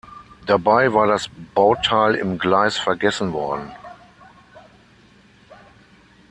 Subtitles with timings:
[0.47, 3.71] Dabei war das Bauteil im Gleis vergessen worden.